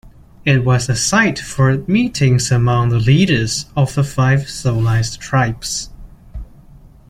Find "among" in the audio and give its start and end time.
2.51-2.89